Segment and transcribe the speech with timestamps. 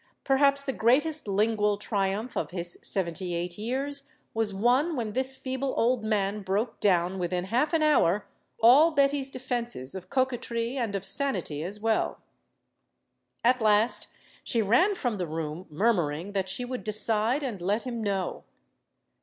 [0.23, 5.75] Perhaps the greatest lingual triumph of his seventy eight years was won when this feeble
[5.77, 8.25] old man broke down within half an hour
[8.59, 12.19] all Betty's defenses of coquetry and of sanity as well.
[13.43, 14.07] At last
[14.43, 18.43] she ran from the room, murmuring that she would "decide and let him know."